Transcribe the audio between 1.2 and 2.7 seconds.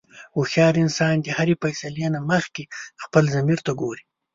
د هرې فیصلې نه مخکې